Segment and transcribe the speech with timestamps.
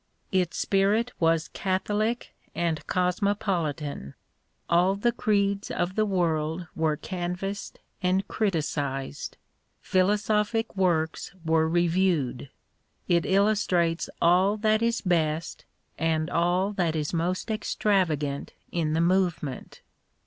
[0.31, 4.15] Its spirit was catholic and cosmopolitan—
[4.71, 9.37] ^aU the creeds of the world were canvassed and criticised;
[9.79, 12.49] philosophic works were reviewed.
[13.07, 15.65] It illustrates aU that is best
[15.99, 19.81] and all that is most extravagant in the movement.